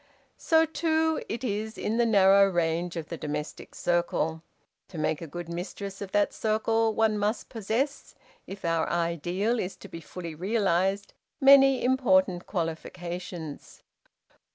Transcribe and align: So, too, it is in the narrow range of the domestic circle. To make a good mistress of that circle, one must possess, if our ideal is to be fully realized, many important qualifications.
So, 0.39 0.65
too, 0.65 1.21
it 1.29 1.43
is 1.43 1.77
in 1.77 1.97
the 1.97 2.07
narrow 2.07 2.49
range 2.49 2.95
of 2.95 3.09
the 3.09 3.17
domestic 3.17 3.75
circle. 3.75 4.41
To 4.87 4.97
make 4.97 5.21
a 5.21 5.27
good 5.27 5.47
mistress 5.47 6.01
of 6.01 6.11
that 6.11 6.33
circle, 6.33 6.95
one 6.95 7.19
must 7.19 7.49
possess, 7.49 8.15
if 8.47 8.65
our 8.65 8.89
ideal 8.89 9.59
is 9.59 9.75
to 9.75 9.87
be 9.87 10.01
fully 10.01 10.33
realized, 10.33 11.13
many 11.39 11.83
important 11.83 12.47
qualifications. 12.47 13.83